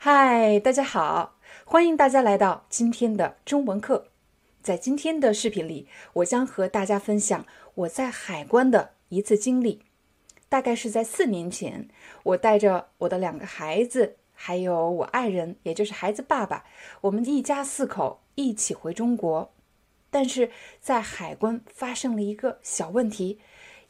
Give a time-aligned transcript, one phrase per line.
[0.00, 1.34] 嗨，大家好，
[1.64, 4.06] 欢迎大家来到今天的中文课。
[4.62, 7.44] 在今天的视频里，我将和大家分享
[7.74, 9.82] 我在海关的一次经历。
[10.48, 11.88] 大概是在四年前，
[12.22, 16.64] 我带着我的两个孩子，还有我爱人，也就是孩子爸爸，
[17.00, 19.52] 我们一家四口一起回中国。
[20.10, 23.40] 但是在海关发生了一个小问题，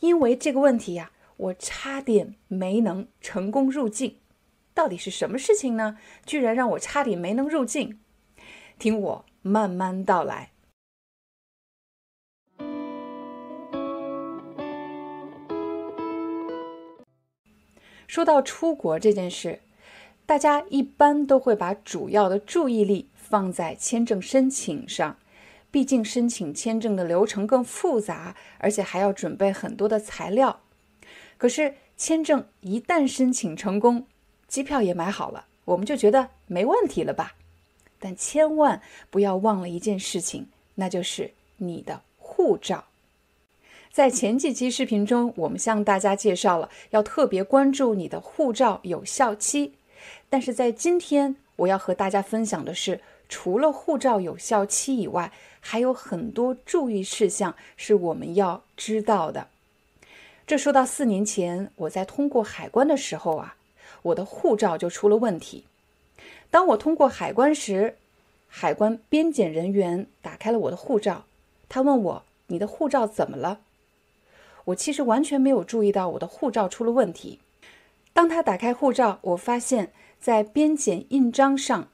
[0.00, 4.16] 因为这个问题呀，我差点没能成功入境。
[4.78, 5.98] 到底是什么事情呢？
[6.24, 7.98] 居然让我差点没能入境，
[8.78, 10.52] 听我慢慢道来。
[18.06, 19.58] 说到出国这件事，
[20.24, 25.18] 大家一般都会把主要的注意力放在签证申请上，
[25.72, 30.60] 毕竟申请签证的流程更复杂，而且还要准备很多的材料。
[31.36, 34.06] 可是签证一旦申请成功，
[34.48, 37.34] 机票也买好了，我们就觉得没问题了吧？
[38.00, 42.84] 但千万不要忘了一件事情，那就是你的护照。
[43.92, 49.74] 在前几期视频中，我们向大家介绍了要特别关注你的护照有效期。
[50.30, 59.48] 但是在今天，我要和大家分享的是，除了护照有效期以外，还有很多注意事项是我们要知道的。
[60.46, 63.56] 这说到四年前，我在通过海关的时候啊。
[64.02, 65.64] 我的护照就出了问题。
[66.50, 67.96] 当我通过海关时，
[68.48, 71.26] 海关边检人员打开了我的护照，
[71.68, 73.60] 他问我：“你的护照怎么了？”
[74.66, 77.38] 我其实完全没有注意到我的护照出了问题。
[78.12, 81.88] 当他打开护照，我发现在边检印章上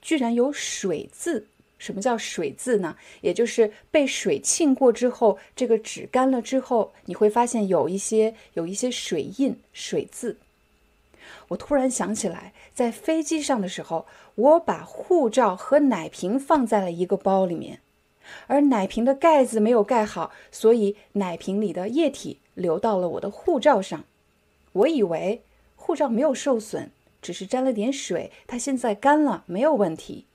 [0.00, 1.46] 居然有水渍。
[1.78, 2.96] 什么叫水渍呢？
[3.20, 10.38] 也就是被水浸过之后，这个纸干了之后，你会发现有一些有一些水印、水渍。
[11.48, 17.80] 我突然想起来，在飞机上的时候，我把护照和奶瓶放在了一个包里面，
[18.46, 24.04] 而奶瓶的盖子没有盖好，所以奶瓶里的液体流到了我的护照上。
[24.72, 25.42] 我以为
[25.76, 26.90] 护照没有受损，
[27.22, 30.26] 只是沾了点水，它现在干了，没有问题。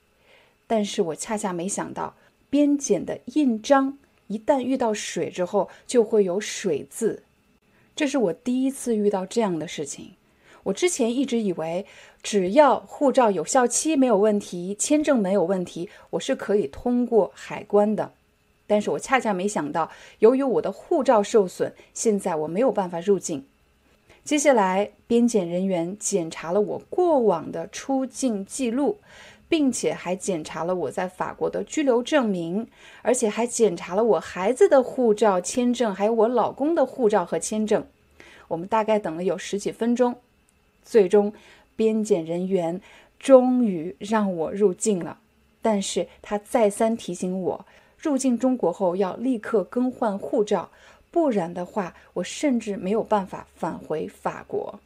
[0.66, 2.14] 但是我恰恰没想到，
[2.50, 7.22] 边检的印章一旦遇到水之后，就会有水渍。
[7.94, 10.14] 这是我第一次遇到这样的事情。
[10.64, 11.86] 我之前一直以为，
[12.22, 18.12] 只要护照有效期没有问题，签证没有问题，我是可以通过海关的。
[18.66, 23.44] 但是我恰恰没想到，由于我的护照受损，现在我没有办法入境。
[24.24, 28.96] 接下来，边检人员检查了我过往的出境记录，
[29.50, 32.66] 并且还检查了我在法国的居留证明，
[33.02, 37.86] 而且还检查了我孩子的护照、签证，还有我老公的护照和签证。
[38.48, 40.16] 我们大概等了有十几分钟。
[40.84, 41.32] 最终，
[41.74, 42.80] 边检人员
[43.18, 45.18] 终于让我入境了，
[45.62, 47.66] 但是他再三提醒我，
[47.98, 50.70] 入境中国后要立刻更换护照，
[51.10, 54.78] 不然的话，我甚至没有办法返回法国。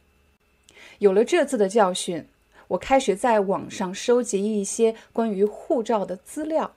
[0.99, 2.25] 有了这次的教训，
[2.69, 6.71] 我开始在网上收集一些关于护照的资料，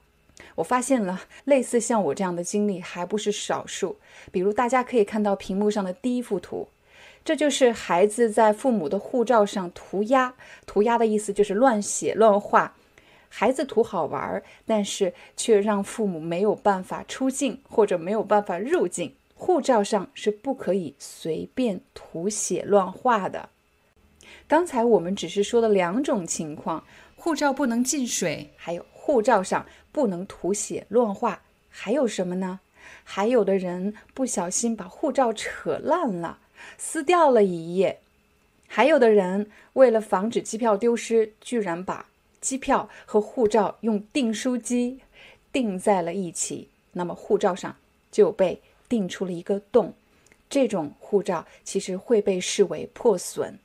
[0.56, 3.96] 我发现了类似像我这样的经历还不是少数，
[4.30, 6.68] 比如大家可以看到屏幕上的第一幅图。
[7.24, 10.34] 这就是孩子在父母的护照上涂鸦，
[10.66, 12.74] 涂鸦的意思就是乱写乱画。
[13.28, 19.14] 孩子图好玩，但是却让父母没有办法出境或者没有办法入境。
[19.34, 23.48] 护照上是不可以随便涂写乱画的。
[24.46, 26.84] 刚才我们只是说了两种情况：
[27.16, 31.40] 护照不能进水，还有护照上不能涂写乱画。
[31.68, 32.60] 还有什么呢？
[33.02, 36.38] 还有的人不小心把护照扯烂了。
[36.78, 38.00] 撕掉了一页，
[38.66, 42.06] 还有的人为了防止机票丢失，居然把
[42.40, 45.00] 机票和护照用订书机
[45.52, 47.76] 订在了一起，那么护照上
[48.10, 49.94] 就被订出了一个洞。
[50.50, 53.58] 这种护照其实会被视为破损。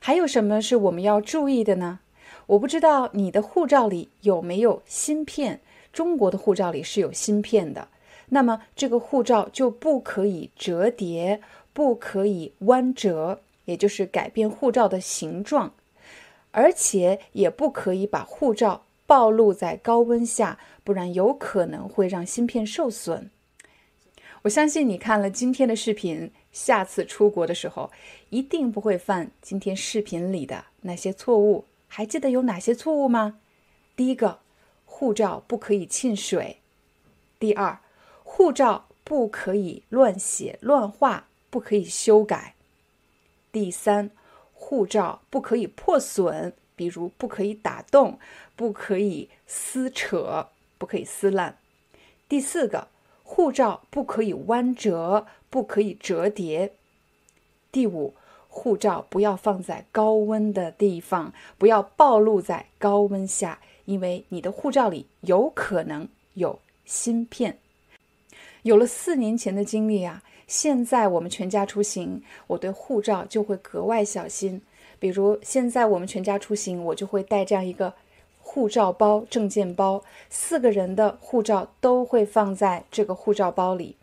[0.00, 2.00] 还有什么是我们要注意的呢？
[2.46, 5.60] 我不知道你的护照里有没有芯片，
[5.92, 7.86] 中国的护照里是有芯片的，
[8.30, 11.40] 那么这个护照就不可以折叠，
[11.72, 15.72] 不可以弯折，也就是改变护照的形状，
[16.50, 23.30] 而且也不可以把护照暴露在高温下，不然有可能会让芯片受损。
[24.42, 27.90] 我相信你看了今天的视频，下次出国的时候
[28.30, 31.64] 一定不会犯今天视频里的那些错误。
[31.86, 33.38] 还记得有哪些错误吗？
[33.94, 34.40] 第一个，
[34.84, 36.56] 护照不可以浸水；
[37.38, 37.78] 第二，
[38.24, 42.54] 护照不可以乱写乱画，不可以修改；
[43.52, 44.10] 第三，
[44.54, 48.18] 护照不可以破损，比如不可以打洞，
[48.56, 51.56] 不可以撕扯，不可以撕烂；
[52.26, 52.88] 第四个。
[53.24, 56.72] 护照不可以弯折，不可以折叠。
[57.70, 58.14] 第五，
[58.48, 67.58] 护照不要放在高温的地方，不要暴露在高温下，因为你的护照里有可能有芯片。
[68.64, 74.62] 有了四年前的经历啊，现在我们全家出行，我对护照就会格外小心。
[74.98, 77.94] 比如现在我们全家出行，我就会带这样一个。
[78.44, 83.96] 护照包、证件包，四个人的护照都会放在这个护照包里。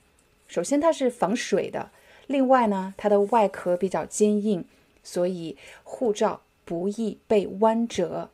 [0.47, 1.91] 首先，它是防水的；
[2.25, 4.65] 另外呢，它的外壳比较坚硬，
[5.03, 8.29] 所以护照不易被弯折。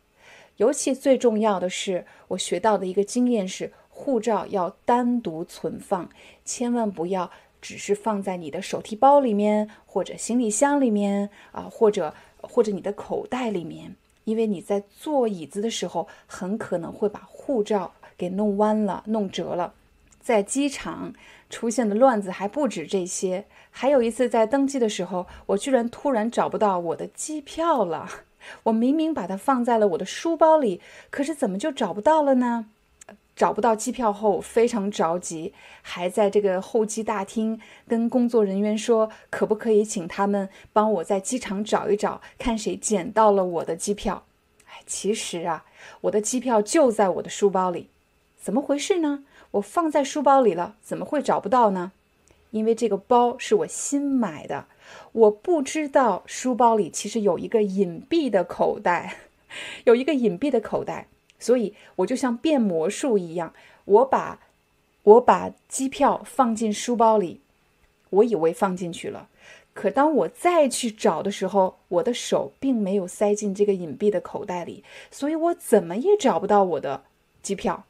[0.56, 6.10] 尤其最重要的是，我学到的一个经验是，护照要单独存放，
[6.46, 7.30] 千万不要
[7.62, 13.96] 只是放在你的手提包里面，或者行李箱里面啊，或者或者你的口袋里面。
[14.24, 19.74] 因为你在坐椅子的时候，很可能会把护照给弄弯了、弄折了。
[20.19, 21.13] 在机场
[21.52, 28.10] 出现的乱子还不止这些，还有一次在登机的时候，我居然突然找不到我的机票了。
[28.63, 30.81] 我明明把它放在了我的书包里，
[31.12, 32.68] 可是怎么就找不到了呢？
[33.36, 44.24] 找不到机票后，非常着急，还在这个候机大厅跟工作人员说，可不可以请他们帮我在机场找一找，看谁捡到了我的机票。
[44.68, 45.66] 哎，其实啊，
[46.02, 47.90] 我的机票就在我的书包里，
[48.38, 49.26] 怎么回事呢？
[49.52, 51.92] 我放在书包里了，怎么会找不到呢？
[52.52, 54.68] 因为这个包是我新买的，
[55.12, 59.18] 我不知道书包里其实有一个隐蔽的口袋，
[59.84, 61.08] 有一个隐蔽的口袋。
[61.40, 63.54] 所以我就像变魔术一样，
[63.86, 64.40] 我把
[65.04, 67.42] 我把机票放进书包里，
[68.10, 69.30] 我以为放进去了，
[69.74, 77.04] 可当我再去找的时候，我的手并没有塞进这个隐蔽的口袋里，所以我怎么也找不到我的
[77.44, 77.86] 机票。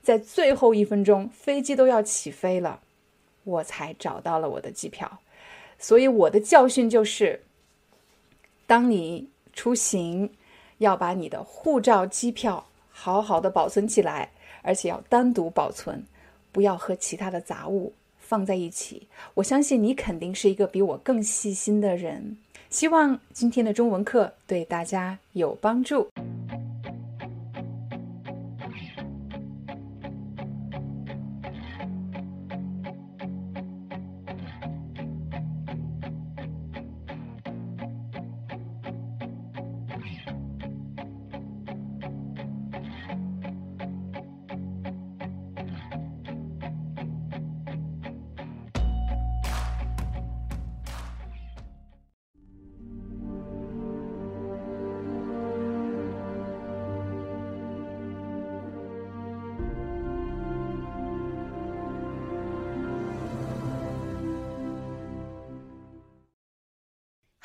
[0.00, 2.80] 在最后一分钟，飞机都要起飞了，
[3.44, 5.18] 我才找到了我的机票。
[5.78, 7.42] 所以我的教训就是：
[8.66, 10.32] 当你出行，
[10.78, 12.67] 要把你的护照、机票。
[13.00, 14.28] 好好的保存起来，
[14.62, 16.02] 而且要单独保存，
[16.50, 19.06] 不要和其他的杂物放在一起。
[19.34, 22.36] 我相信你肯定是一个比我更细心的人。
[22.68, 26.08] 希望今天的中文课对大家有帮助。